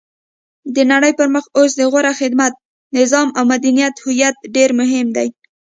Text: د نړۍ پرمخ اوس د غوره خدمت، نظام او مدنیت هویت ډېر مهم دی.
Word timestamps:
د 0.75 0.77
نړۍ 0.91 1.11
پرمخ 1.19 1.45
اوس 1.57 1.71
د 1.77 1.81
غوره 1.91 2.13
خدمت، 2.19 2.53
نظام 2.97 3.27
او 3.37 3.43
مدنیت 3.53 3.95
هویت 4.03 4.35
ډېر 4.55 4.69
مهم 4.79 5.07
دی. 5.17 5.27